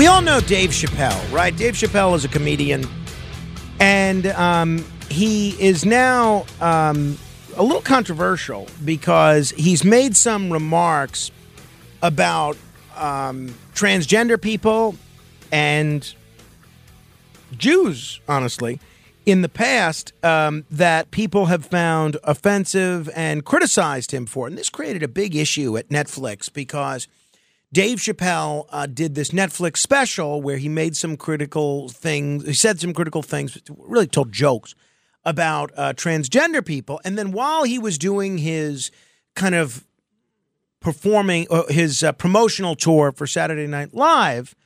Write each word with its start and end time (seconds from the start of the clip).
We 0.00 0.06
all 0.06 0.22
know 0.22 0.40
Dave 0.40 0.70
Chappelle, 0.70 1.30
right? 1.30 1.54
Dave 1.54 1.74
Chappelle 1.74 2.14
is 2.14 2.24
a 2.24 2.28
comedian, 2.28 2.88
and 3.80 4.28
um, 4.28 4.82
he 5.10 5.50
is 5.62 5.84
now 5.84 6.46
um, 6.62 7.18
a 7.54 7.62
little 7.62 7.82
controversial 7.82 8.66
because 8.82 9.50
he's 9.50 9.84
made 9.84 10.16
some 10.16 10.50
remarks 10.50 11.30
about 12.00 12.56
um, 12.96 13.54
transgender 13.74 14.40
people 14.40 14.94
and 15.52 16.14
Jews, 17.58 18.20
honestly, 18.26 18.80
in 19.26 19.42
the 19.42 19.50
past 19.50 20.14
um, 20.24 20.64
that 20.70 21.10
people 21.10 21.44
have 21.44 21.66
found 21.66 22.16
offensive 22.24 23.10
and 23.14 23.44
criticized 23.44 24.12
him 24.12 24.24
for. 24.24 24.46
And 24.46 24.56
this 24.56 24.70
created 24.70 25.02
a 25.02 25.08
big 25.08 25.36
issue 25.36 25.76
at 25.76 25.90
Netflix 25.90 26.50
because 26.50 27.06
Dave 27.72 27.98
Chappelle 27.98 28.66
uh, 28.70 28.86
did 28.86 29.14
this 29.14 29.30
Netflix 29.30 29.78
special 29.78 30.42
where 30.42 30.56
he 30.56 30.68
made 30.68 30.96
some 30.96 31.16
critical 31.16 31.88
things, 31.88 32.44
he 32.44 32.52
said 32.52 32.80
some 32.80 32.92
critical 32.92 33.22
things, 33.22 33.58
really 33.68 34.08
told 34.08 34.32
jokes 34.32 34.74
about 35.24 35.70
uh, 35.76 35.92
transgender 35.92 36.64
people. 36.64 37.00
And 37.04 37.16
then 37.16 37.30
while 37.30 37.62
he 37.62 37.78
was 37.78 37.96
doing 37.96 38.38
his 38.38 38.90
kind 39.36 39.54
of 39.54 39.86
performing 40.80 41.46
uh, 41.50 41.66
his 41.68 42.02
uh, 42.02 42.10
promotional 42.12 42.74
tour 42.74 43.12
for 43.12 43.26
Saturday 43.26 43.68
Night 43.68 43.94
Live, 43.94 44.56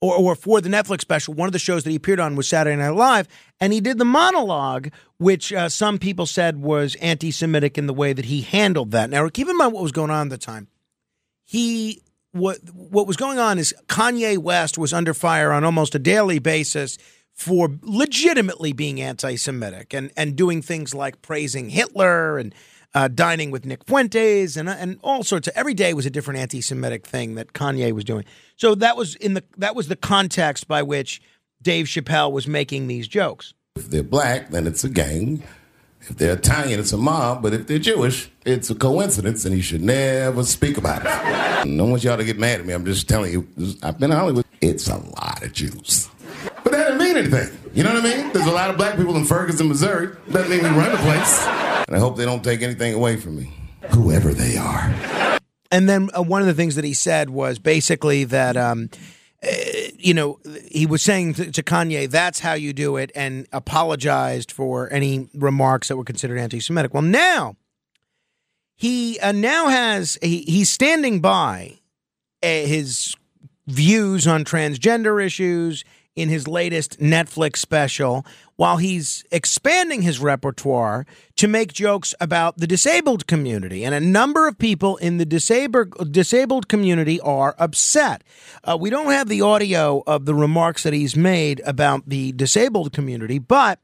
or, 0.00 0.16
or 0.16 0.34
for 0.34 0.60
the 0.60 0.68
Netflix 0.68 1.02
special, 1.02 1.34
one 1.34 1.48
of 1.48 1.52
the 1.52 1.58
shows 1.58 1.84
that 1.84 1.90
he 1.90 1.96
appeared 1.96 2.20
on 2.20 2.36
was 2.36 2.48
Saturday 2.48 2.76
Night 2.76 2.90
Live, 2.90 3.28
and 3.60 3.72
he 3.72 3.80
did 3.80 3.98
the 3.98 4.04
monologue, 4.04 4.90
which 5.18 5.52
uh, 5.52 5.68
some 5.68 5.98
people 5.98 6.26
said 6.26 6.62
was 6.62 6.94
anti 6.96 7.30
Semitic 7.30 7.76
in 7.76 7.86
the 7.86 7.94
way 7.94 8.14
that 8.14 8.26
he 8.26 8.40
handled 8.40 8.90
that. 8.92 9.10
Now, 9.10 9.28
keep 9.28 9.48
in 9.48 9.56
mind 9.56 9.72
what 9.72 9.82
was 9.82 9.92
going 9.92 10.10
on 10.10 10.28
at 10.28 10.30
the 10.30 10.38
time. 10.38 10.68
He 11.44 12.02
what 12.34 12.58
what 12.74 13.06
was 13.06 13.16
going 13.16 13.38
on 13.38 13.58
is 13.58 13.72
Kanye 13.86 14.36
West 14.36 14.76
was 14.76 14.92
under 14.92 15.14
fire 15.14 15.52
on 15.52 15.62
almost 15.62 15.94
a 15.94 16.00
daily 16.00 16.40
basis 16.40 16.98
for 17.32 17.68
legitimately 17.82 18.72
being 18.72 19.00
anti-Semitic 19.00 19.94
and 19.94 20.10
and 20.16 20.34
doing 20.34 20.60
things 20.60 20.94
like 20.94 21.22
praising 21.22 21.70
Hitler 21.70 22.38
and 22.38 22.52
uh, 22.92 23.08
dining 23.08 23.52
with 23.52 23.64
Nick 23.64 23.84
Fuentes 23.86 24.56
and 24.56 24.68
and 24.68 24.98
all 25.02 25.22
sorts 25.22 25.46
of 25.46 25.54
every 25.56 25.74
day 25.74 25.94
was 25.94 26.06
a 26.06 26.10
different 26.10 26.40
anti-Semitic 26.40 27.06
thing 27.06 27.36
that 27.36 27.52
Kanye 27.52 27.92
was 27.92 28.02
doing. 28.02 28.24
So 28.56 28.74
that 28.74 28.96
was 28.96 29.14
in 29.16 29.34
the 29.34 29.44
that 29.56 29.76
was 29.76 29.86
the 29.86 29.96
context 29.96 30.66
by 30.66 30.82
which 30.82 31.22
Dave 31.62 31.86
Chappelle 31.86 32.32
was 32.32 32.48
making 32.48 32.88
these 32.88 33.06
jokes. 33.06 33.54
If 33.76 33.90
they're 33.90 34.02
black, 34.02 34.50
then 34.50 34.66
it's 34.66 34.82
a 34.82 34.88
gang. 34.88 35.44
If 36.08 36.16
they're 36.16 36.34
Italian, 36.34 36.80
it's 36.80 36.92
a 36.92 36.98
mob. 36.98 37.42
But 37.42 37.54
if 37.54 37.66
they're 37.66 37.78
Jewish, 37.78 38.30
it's 38.44 38.68
a 38.70 38.74
coincidence, 38.74 39.44
and 39.44 39.56
you 39.56 39.62
should 39.62 39.82
never 39.82 40.42
speak 40.44 40.76
about 40.76 41.02
it. 41.02 41.08
I 41.08 41.64
don't 41.64 41.90
want 41.90 42.04
y'all 42.04 42.18
to 42.18 42.24
get 42.24 42.38
mad 42.38 42.60
at 42.60 42.66
me. 42.66 42.74
I'm 42.74 42.84
just 42.84 43.08
telling 43.08 43.32
you. 43.32 43.48
I've 43.82 43.98
been 43.98 44.10
in 44.10 44.16
Hollywood. 44.16 44.44
It's 44.60 44.88
a 44.88 44.96
lot 44.96 45.42
of 45.42 45.52
Jews. 45.52 46.08
But 46.62 46.72
that 46.72 46.88
doesn't 46.88 46.98
mean 46.98 47.16
anything. 47.16 47.58
You 47.74 47.82
know 47.82 47.94
what 47.94 48.04
I 48.04 48.16
mean? 48.16 48.32
There's 48.32 48.46
a 48.46 48.52
lot 48.52 48.70
of 48.70 48.76
black 48.76 48.96
people 48.96 49.16
in 49.16 49.24
Ferguson, 49.24 49.68
Missouri. 49.68 50.14
Doesn't 50.30 50.50
mean 50.50 50.62
we 50.62 50.78
run 50.78 50.92
the 50.92 50.98
place. 50.98 51.46
And 51.86 51.96
I 51.96 51.98
hope 51.98 52.16
they 52.16 52.24
don't 52.24 52.44
take 52.44 52.62
anything 52.62 52.94
away 52.94 53.16
from 53.16 53.36
me, 53.36 53.52
whoever 53.90 54.32
they 54.32 54.56
are. 54.56 55.40
And 55.70 55.88
then 55.88 56.10
uh, 56.16 56.22
one 56.22 56.40
of 56.40 56.46
the 56.46 56.54
things 56.54 56.76
that 56.76 56.84
he 56.84 56.94
said 56.94 57.30
was 57.30 57.58
basically 57.58 58.24
that, 58.24 58.56
um, 58.56 58.90
uh, 59.42 59.83
you 60.04 60.12
know, 60.12 60.38
he 60.70 60.84
was 60.84 61.00
saying 61.00 61.34
to, 61.34 61.50
to, 61.50 61.62
Kanye, 61.62 62.10
that's 62.10 62.40
how 62.40 62.52
you 62.52 62.74
do 62.74 62.98
it, 62.98 63.10
and 63.14 63.46
apologized 63.52 64.52
for 64.52 64.92
any 64.92 65.30
remarks 65.32 65.88
that 65.88 65.96
were 65.96 66.04
considered 66.04 66.38
anti 66.38 66.60
Semitic. 66.60 66.92
Well, 66.92 67.02
now 67.02 67.56
he 68.76 69.18
uh, 69.20 69.32
now 69.32 69.68
has, 69.68 70.18
he, 70.20 70.42
he's 70.42 70.68
standing 70.68 71.20
by 71.20 71.78
uh, 72.42 72.46
his 72.46 73.14
views 73.66 74.26
on 74.26 74.44
transgender 74.44 75.24
issues 75.24 75.84
in 76.16 76.28
his 76.28 76.46
latest 76.46 77.00
Netflix 77.00 77.56
special 77.56 78.24
while 78.56 78.76
he's 78.76 79.24
expanding 79.32 80.02
his 80.02 80.20
repertoire 80.20 81.06
to 81.36 81.48
make 81.48 81.72
jokes 81.72 82.14
about 82.20 82.56
the 82.58 82.66
disabled 82.66 83.26
community. 83.26 83.84
And 83.84 83.94
a 83.94 84.00
number 84.00 84.46
of 84.46 84.58
people 84.58 84.96
in 84.98 85.18
the 85.18 85.24
disabled, 85.24 86.12
disabled 86.12 86.68
community 86.68 87.20
are 87.20 87.56
upset. 87.58 88.22
Uh, 88.62 88.76
we 88.80 88.90
don't 88.90 89.10
have 89.10 89.28
the 89.28 89.40
audio 89.40 90.02
of 90.06 90.24
the 90.24 90.34
remarks 90.34 90.84
that 90.84 90.92
he's 90.92 91.16
made 91.16 91.60
about 91.66 92.08
the 92.08 92.32
disabled 92.32 92.92
community, 92.92 93.38
but 93.38 93.80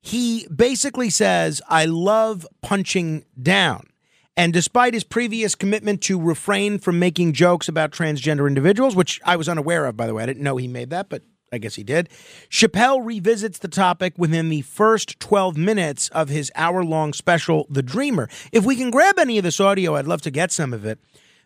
he 0.00 0.46
basically 0.54 1.10
says, 1.10 1.60
I 1.68 1.86
love 1.86 2.46
punching 2.60 3.24
down. 3.40 3.88
And 4.36 4.52
despite 4.52 4.94
his 4.94 5.04
previous 5.04 5.54
commitment 5.54 6.00
to 6.02 6.20
refrain 6.20 6.78
from 6.78 6.98
making 6.98 7.34
jokes 7.34 7.68
about 7.68 7.90
transgender 7.90 8.48
individuals, 8.48 8.96
which 8.96 9.20
I 9.24 9.36
was 9.36 9.48
unaware 9.48 9.84
of, 9.84 9.96
by 9.96 10.06
the 10.06 10.14
way, 10.14 10.22
I 10.22 10.26
didn't 10.26 10.42
know 10.42 10.56
he 10.56 10.68
made 10.68 10.90
that, 10.90 11.08
but 11.10 11.22
I 11.52 11.58
guess 11.58 11.74
he 11.74 11.84
did. 11.84 12.08
Chappelle 12.50 13.04
revisits 13.04 13.58
the 13.58 13.68
topic 13.68 14.14
within 14.16 14.48
the 14.48 14.62
first 14.62 15.20
12 15.20 15.56
minutes 15.56 16.08
of 16.08 16.30
his 16.30 16.50
hour 16.54 16.82
long 16.82 17.12
special, 17.12 17.66
The 17.68 17.82
Dreamer. 17.82 18.28
If 18.52 18.64
we 18.64 18.74
can 18.74 18.90
grab 18.90 19.18
any 19.18 19.36
of 19.36 19.44
this 19.44 19.60
audio, 19.60 19.94
I'd 19.94 20.06
love 20.06 20.22
to 20.22 20.30
get 20.30 20.50
some 20.50 20.72
of 20.72 20.86
it. 20.86 20.98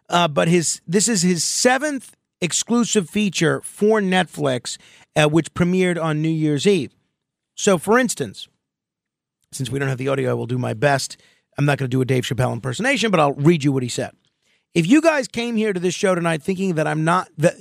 Uh, 0.08 0.28
but 0.28 0.46
his 0.46 0.80
this 0.86 1.08
is 1.08 1.22
his 1.22 1.42
seventh 1.42 2.14
exclusive 2.40 3.10
feature 3.10 3.60
for 3.62 4.00
Netflix, 4.00 4.78
uh, 5.16 5.28
which 5.28 5.52
premiered 5.52 6.00
on 6.00 6.22
New 6.22 6.28
Year's 6.28 6.66
Eve. 6.66 6.94
So, 7.56 7.76
for 7.76 7.98
instance, 7.98 8.46
since 9.50 9.68
we 9.68 9.80
don't 9.80 9.88
have 9.88 9.98
the 9.98 10.08
audio, 10.08 10.30
I 10.30 10.34
will 10.34 10.46
do 10.46 10.58
my 10.58 10.74
best. 10.74 11.16
I'm 11.58 11.64
not 11.64 11.78
going 11.78 11.90
to 11.90 11.94
do 11.94 12.00
a 12.00 12.04
Dave 12.04 12.24
Chappelle 12.24 12.52
impersonation, 12.52 13.10
but 13.10 13.18
I'll 13.18 13.32
read 13.32 13.64
you 13.64 13.72
what 13.72 13.82
he 13.82 13.88
said. 13.88 14.12
If 14.74 14.86
you 14.86 15.00
guys 15.00 15.26
came 15.26 15.56
here 15.56 15.72
to 15.72 15.80
this 15.80 15.94
show 15.94 16.14
tonight 16.14 16.42
thinking 16.42 16.74
that 16.74 16.86
I'm 16.86 17.02
not 17.02 17.28
that 17.38 17.56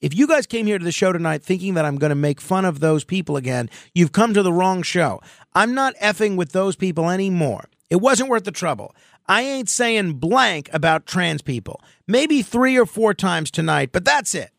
if 0.00 0.14
you 0.14 0.26
guys 0.26 0.46
came 0.46 0.66
here 0.66 0.78
to 0.78 0.84
the 0.84 0.92
show 0.92 1.12
tonight 1.12 1.42
thinking 1.42 1.74
that 1.74 1.84
I'm 1.84 1.96
going 1.96 2.10
to 2.10 2.16
make 2.16 2.40
fun 2.40 2.64
of 2.64 2.80
those 2.80 3.04
people 3.04 3.36
again, 3.36 3.68
you've 3.94 4.12
come 4.12 4.34
to 4.34 4.42
the 4.42 4.52
wrong 4.52 4.82
show. 4.82 5.20
I'm 5.54 5.74
not 5.74 5.96
effing 5.96 6.36
with 6.36 6.52
those 6.52 6.76
people 6.76 7.10
anymore. 7.10 7.68
It 7.90 7.96
wasn't 7.96 8.30
worth 8.30 8.44
the 8.44 8.52
trouble. 8.52 8.94
I 9.26 9.42
ain't 9.42 9.68
saying 9.68 10.14
blank 10.14 10.70
about 10.72 11.06
trans 11.06 11.42
people. 11.42 11.82
Maybe 12.06 12.42
three 12.42 12.78
or 12.78 12.86
four 12.86 13.12
times 13.12 13.50
tonight, 13.50 13.90
but 13.92 14.04
that's 14.04 14.34
it. 14.34 14.50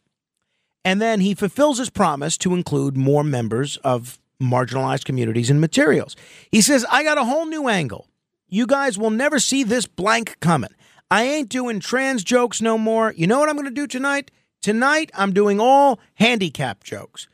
And 0.85 1.01
then 1.01 1.19
he 1.21 1.33
fulfills 1.33 1.77
his 1.77 1.89
promise 1.89 2.37
to 2.39 2.53
include 2.53 2.95
more 2.95 3.23
members 3.23 3.77
of 3.77 4.19
marginalized 4.41 5.05
communities 5.05 5.49
and 5.49 5.59
materials. 5.59 6.15
He 6.51 6.61
says, 6.61 6.85
I 6.89 7.03
got 7.03 7.17
a 7.17 7.25
whole 7.25 7.45
new 7.45 7.67
angle. 7.67 8.07
You 8.47 8.65
guys 8.65 8.97
will 8.97 9.09
never 9.09 9.39
see 9.39 9.63
this 9.63 9.85
blank 9.85 10.39
coming. 10.39 10.71
I 11.11 11.23
ain't 11.23 11.49
doing 11.49 11.79
trans 11.79 12.23
jokes 12.23 12.61
no 12.61 12.77
more. 12.77 13.13
You 13.17 13.27
know 13.27 13.39
what 13.39 13.49
I'm 13.49 13.55
going 13.55 13.65
to 13.65 13.71
do 13.71 13.87
tonight? 13.87 14.31
Tonight, 14.61 15.09
I'm 15.13 15.31
doing 15.31 15.59
all 15.59 15.99
handicap 16.15 16.83
jokes. 16.83 17.27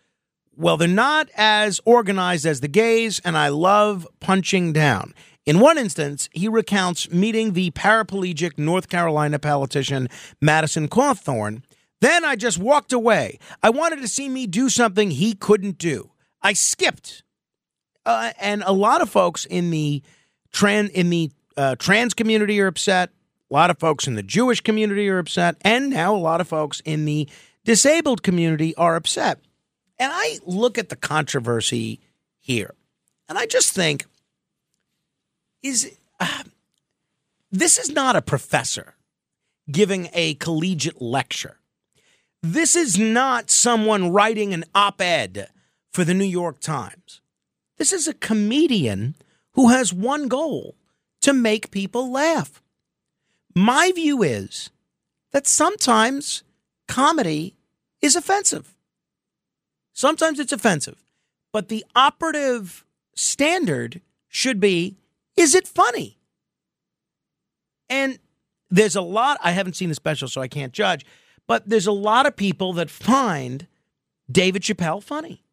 Well, 0.56 0.78
they're 0.78 0.88
not 0.88 1.28
as 1.36 1.82
organized 1.84 2.46
as 2.46 2.62
the 2.62 2.68
gays, 2.68 3.20
and 3.26 3.36
I 3.36 3.48
love 3.50 4.08
punching 4.20 4.74
down. 4.74 5.14
In 5.46 5.60
one 5.60 5.78
instance, 5.78 6.30
he 6.34 6.48
recounts 6.48 7.12
meeting 7.12 7.54
the 7.54 7.72
paraplegic 7.72 8.58
North 8.58 8.90
Carolina 8.90 9.40
politician 9.40 10.08
Madison 10.40 10.88
Cawthorn. 10.88 11.64
Then 12.00 12.24
I 12.24 12.36
just 12.36 12.60
walked 12.60 12.94
away. 12.94 13.40
I 13.64 13.72
wanted 13.72 14.02
to 14.02 14.08
see 14.08 14.30
me 14.30 14.46
do 14.46 14.70
something 14.70 15.12
he 15.12 15.34
couldn't 15.34 15.78
do. 15.80 16.12
I 16.42 16.54
skipped. 16.54 17.24
Uh, 18.06 18.34
and 18.40 18.64
a 18.66 18.72
lot 18.72 19.02
of 19.02 19.10
folks 19.10 19.46
in 19.46 19.72
the 19.72 20.04
trans 20.52 20.92
in 20.92 21.10
the 21.10 21.32
uh, 21.58 21.76
trans 21.78 22.14
community 22.14 22.62
are 22.62 22.68
upset. 22.68 23.10
A 23.50 23.54
lot 23.54 23.70
of 23.70 23.78
folks 23.78 24.08
in 24.08 24.16
the 24.16 24.24
Jewish 24.24 24.62
community 24.62 25.08
are 25.10 25.20
upset, 25.20 25.58
and 25.62 25.92
now 25.92 26.16
a 26.16 26.18
lot 26.18 26.42
of 26.42 26.48
folks 26.48 26.82
in 26.82 27.06
the 27.06 27.30
disabled 27.64 28.24
community 28.24 28.76
are 28.76 28.96
upset. 28.96 29.40
And 30.00 30.12
I 30.14 30.40
look 30.46 30.78
at 30.78 30.90
the 30.90 30.96
controversy 30.96 32.00
here, 32.40 32.74
and 33.30 33.38
I 33.38 33.46
just 33.46 33.74
think, 33.74 34.06
is 35.62 35.98
uh, 36.20 36.44
this 37.52 37.78
is 37.78 37.90
not 37.90 38.16
a 38.16 38.22
professor 38.22 38.96
giving 39.72 40.10
a 40.14 40.36
collegiate 40.36 41.02
lecture. 41.02 41.60
This 42.42 42.76
is 42.76 43.00
not 43.00 43.50
someone 43.50 44.12
writing 44.12 44.54
an 44.54 44.66
op 44.76 45.02
ed 45.02 45.50
for 45.92 46.04
the 46.04 46.14
New 46.14 46.26
York 46.26 46.60
Times. 46.60 47.22
This 47.78 47.92
is 47.92 48.08
a 48.08 48.14
comedian 48.14 49.16
who 49.54 49.70
has 49.70 49.94
one 49.94 50.28
goal 50.28 50.76
to 51.22 51.34
make 51.34 51.72
people 51.72 52.12
laugh. 52.12 52.62
My 53.56 53.92
view 53.94 54.22
is 54.22 54.70
that 55.32 55.48
sometimes 55.48 56.44
comedy 56.88 57.56
is 58.02 58.16
offensive. 58.16 58.76
Sometimes 59.94 60.40
it's 60.40 60.52
offensive. 60.52 61.04
But 61.54 61.70
the 61.70 61.86
operative 61.96 62.86
standard 63.16 64.02
should 64.28 64.60
be 64.60 64.98
is 65.38 65.56
it 65.56 65.68
funny? 65.68 66.18
And 67.90 68.20
there's 68.70 68.96
a 68.96 69.02
lot, 69.02 69.38
I 69.44 69.52
haven't 69.52 69.76
seen 69.76 69.90
the 69.90 69.96
special, 69.96 70.28
so 70.28 70.42
I 70.42 70.48
can't 70.48 70.74
judge, 70.74 71.06
but 71.48 71.68
there's 71.68 71.88
a 71.88 71.92
lot 71.92 72.26
of 72.26 72.36
people 72.36 72.74
that 72.74 72.90
find 72.90 73.68
David 74.32 74.64
Chappelle 74.64 75.04
funny. 75.04 75.44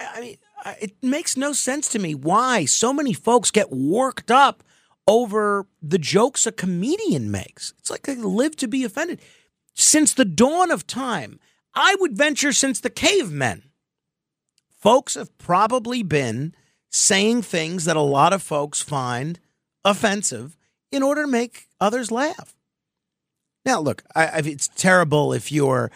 I 0.00 0.20
mean, 0.20 0.36
it 0.80 0.94
makes 1.02 1.36
no 1.36 1.52
sense 1.52 1.88
to 1.90 1.98
me 1.98 2.14
why 2.14 2.64
so 2.64 2.92
many 2.92 3.12
folks 3.12 3.50
get 3.50 3.70
worked 3.70 4.30
up 4.30 4.62
over 5.06 5.66
the 5.80 5.98
jokes 5.98 6.46
a 6.46 6.52
comedian 6.52 7.30
makes. 7.30 7.72
It's 7.78 7.90
like 7.90 8.02
they 8.02 8.16
live 8.16 8.56
to 8.56 8.68
be 8.68 8.84
offended. 8.84 9.20
since 9.74 10.14
the 10.14 10.24
dawn 10.24 10.70
of 10.70 10.86
time, 10.86 11.38
I 11.74 11.96
would 12.00 12.16
venture 12.16 12.52
since 12.52 12.80
the 12.80 12.90
cavemen, 12.90 13.64
folks 14.80 15.14
have 15.14 15.36
probably 15.36 16.02
been 16.02 16.54
saying 16.90 17.42
things 17.42 17.84
that 17.84 17.96
a 17.96 18.00
lot 18.00 18.32
of 18.32 18.42
folks 18.42 18.80
find 18.80 19.38
offensive 19.84 20.56
in 20.90 21.02
order 21.02 21.22
to 21.22 21.28
make 21.28 21.68
others 21.80 22.10
laugh. 22.10 22.54
Now, 23.66 23.80
look, 23.80 24.02
I, 24.14 24.26
I, 24.26 24.38
it's 24.44 24.68
terrible 24.68 25.32
if 25.32 25.52
you're 25.52 25.90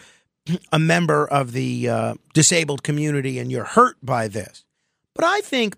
a 0.71 0.79
member 0.79 1.25
of 1.25 1.53
the 1.53 1.89
uh, 1.89 2.13
disabled 2.33 2.83
community 2.83 3.39
and 3.39 3.51
you're 3.51 3.63
hurt 3.63 3.97
by 4.03 4.27
this. 4.27 4.63
But 5.15 5.25
I 5.25 5.41
think, 5.41 5.75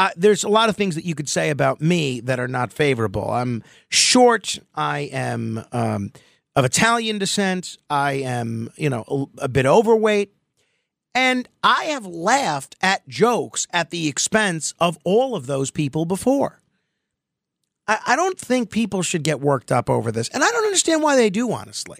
I, 0.00 0.14
there's 0.16 0.44
a 0.44 0.48
lot 0.48 0.70
of 0.70 0.76
things 0.76 0.94
that 0.94 1.04
you 1.04 1.14
could 1.14 1.28
say 1.28 1.50
about 1.50 1.82
me 1.82 2.20
that 2.20 2.40
are 2.40 2.48
not 2.48 2.72
favorable. 2.72 3.30
I'm 3.30 3.62
short. 3.90 4.58
I 4.74 5.00
am 5.12 5.62
um, 5.72 6.12
of 6.56 6.64
Italian 6.64 7.18
descent. 7.18 7.76
I 7.90 8.12
am, 8.12 8.70
you 8.76 8.88
know, 8.88 9.28
a, 9.38 9.44
a 9.44 9.48
bit 9.48 9.66
overweight. 9.66 10.32
And 11.14 11.46
I 11.62 11.84
have 11.84 12.06
laughed 12.06 12.76
at 12.80 13.06
jokes 13.08 13.66
at 13.74 13.90
the 13.90 14.08
expense 14.08 14.72
of 14.80 14.96
all 15.04 15.36
of 15.36 15.46
those 15.46 15.70
people 15.70 16.06
before. 16.06 16.62
I, 17.86 17.98
I 18.06 18.16
don't 18.16 18.38
think 18.38 18.70
people 18.70 19.02
should 19.02 19.22
get 19.22 19.38
worked 19.38 19.70
up 19.70 19.90
over 19.90 20.10
this. 20.10 20.30
And 20.30 20.42
I 20.42 20.50
don't 20.50 20.64
understand 20.64 21.02
why 21.02 21.16
they 21.16 21.28
do, 21.28 21.52
honestly. 21.52 21.98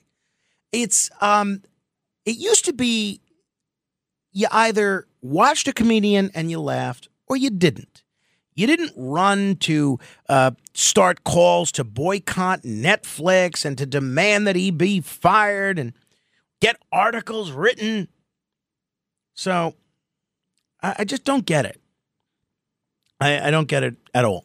It's 0.72 1.10
um 1.20 1.64
it 2.24 2.38
used 2.38 2.64
to 2.64 2.72
be 2.72 3.20
you 4.32 4.46
either 4.50 5.06
watched 5.20 5.68
a 5.68 5.74
comedian 5.74 6.30
and 6.34 6.50
you 6.50 6.60
laughed 6.60 7.09
or 7.30 7.36
you 7.36 7.48
didn't. 7.48 8.02
You 8.56 8.66
didn't 8.66 8.92
run 8.96 9.54
to 9.60 10.00
uh, 10.28 10.50
start 10.74 11.22
calls 11.22 11.70
to 11.72 11.84
boycott 11.84 12.62
Netflix 12.62 13.64
and 13.64 13.78
to 13.78 13.86
demand 13.86 14.48
that 14.48 14.56
he 14.56 14.72
be 14.72 15.00
fired 15.00 15.78
and 15.78 15.92
get 16.60 16.76
articles 16.92 17.52
written. 17.52 18.08
So 19.34 19.76
I, 20.82 20.96
I 20.98 21.04
just 21.04 21.24
don't 21.24 21.46
get 21.46 21.64
it. 21.64 21.80
I, 23.20 23.48
I 23.48 23.50
don't 23.52 23.68
get 23.68 23.84
it 23.84 23.94
at 24.12 24.24
all. 24.24 24.44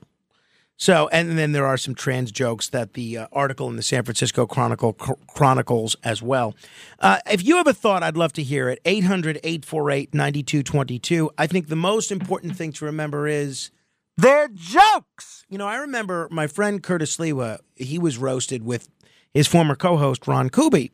So, 0.78 1.08
and 1.10 1.38
then 1.38 1.54
there 1.54 1.66
are 1.66 1.78
some 1.78 1.96
trans 1.96 2.32
jokes 2.32 2.70
that 2.70 2.94
the 2.94 3.18
uh, 3.18 3.28
article 3.32 3.70
in 3.70 3.78
the 3.78 3.82
San 3.82 4.04
Francisco 4.04 4.46
Chronicle 4.46 4.94
chronicles 4.94 5.96
as 6.04 6.22
well. 6.22 6.54
Uh, 7.00 7.20
if 7.32 7.46
you 7.46 7.58
have 7.58 7.68
a 7.68 7.74
thought, 7.74 8.04
I'd 8.04 8.18
love 8.18 8.34
to 8.34 8.44
hear 8.44 8.68
it. 8.70 8.80
800 8.84 9.38
848 9.38 10.14
9222. 10.14 11.32
I 11.38 11.48
think 11.48 11.68
the 11.68 11.78
most 11.78 12.12
important 12.12 12.58
thing 12.58 12.74
to 12.74 12.86
remember 12.86 13.26
is 13.28 13.72
they're 14.18 14.50
jokes. 14.50 15.46
You 15.50 15.58
know, 15.58 15.68
I 15.68 15.78
remember 15.78 16.28
my 16.30 16.48
friend 16.48 16.84
Curtis 16.84 17.16
Sliwa, 17.16 17.60
he 17.76 17.98
was 17.98 18.18
roasted 18.18 18.64
with 18.64 18.90
his 19.34 19.48
former 19.48 19.76
co 19.76 19.98
host, 19.98 20.28
Ron 20.28 20.50
Kuby. 20.50 20.92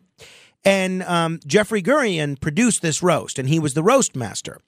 And 0.64 1.02
um, 1.04 1.40
Jeffrey 1.48 1.82
Gurian 1.82 2.40
produced 2.40 2.84
this 2.84 3.02
roast, 3.02 3.40
and 3.40 3.50
he 3.50 3.58
was 3.58 3.74
the 3.74 3.82
roast 3.82 4.16
master. 4.16 4.62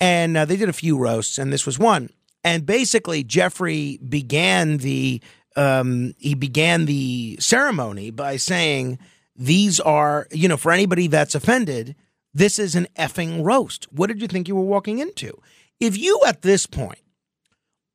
And 0.00 0.36
uh, 0.36 0.44
they 0.44 0.56
did 0.56 0.68
a 0.68 0.72
few 0.72 0.98
roasts, 0.98 1.38
and 1.38 1.52
this 1.52 1.64
was 1.64 1.78
one. 1.78 2.10
And 2.48 2.64
basically, 2.64 3.22
Jeffrey 3.24 3.98
began 4.08 4.78
the 4.78 5.20
um, 5.54 6.14
he 6.16 6.34
began 6.34 6.86
the 6.86 7.36
ceremony 7.40 8.10
by 8.10 8.38
saying, 8.38 8.98
"These 9.36 9.80
are 9.80 10.26
you 10.30 10.48
know 10.48 10.56
for 10.56 10.72
anybody 10.72 11.08
that's 11.08 11.34
offended, 11.34 11.94
this 12.32 12.58
is 12.58 12.74
an 12.74 12.86
effing 12.96 13.44
roast." 13.44 13.92
What 13.92 14.06
did 14.06 14.22
you 14.22 14.28
think 14.28 14.48
you 14.48 14.56
were 14.56 14.62
walking 14.62 14.98
into? 14.98 15.38
If 15.78 15.98
you 15.98 16.22
at 16.26 16.40
this 16.40 16.64
point 16.64 17.02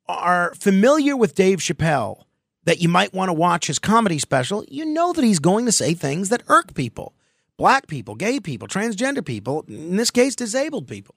are 0.06 0.54
familiar 0.54 1.16
with 1.16 1.34
Dave 1.34 1.58
Chappelle, 1.58 2.22
that 2.62 2.80
you 2.80 2.88
might 2.88 3.12
want 3.12 3.30
to 3.30 3.34
watch 3.34 3.66
his 3.66 3.80
comedy 3.80 4.20
special, 4.20 4.64
you 4.68 4.84
know 4.84 5.12
that 5.12 5.24
he's 5.24 5.40
going 5.40 5.66
to 5.66 5.72
say 5.72 5.94
things 5.94 6.28
that 6.28 6.44
irk 6.46 6.74
people 6.74 7.12
black 7.56 7.88
people, 7.88 8.14
gay 8.14 8.38
people, 8.38 8.68
transgender 8.68 9.24
people, 9.24 9.64
in 9.66 9.96
this 9.96 10.10
case, 10.12 10.36
disabled 10.36 10.86
people. 10.86 11.16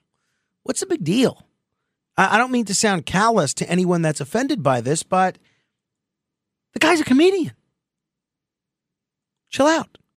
What's 0.64 0.80
the 0.80 0.86
big 0.86 1.04
deal? 1.04 1.47
I 2.20 2.36
don't 2.36 2.50
mean 2.50 2.64
to 2.64 2.74
sound 2.74 3.06
callous 3.06 3.54
to 3.54 3.70
anyone 3.70 4.02
that's 4.02 4.20
offended 4.20 4.60
by 4.60 4.80
this, 4.80 5.04
but 5.04 5.38
the 6.72 6.80
guy's 6.80 7.00
a 7.00 7.04
comedian. 7.04 7.52
Chill 9.50 9.68
out. 9.68 9.98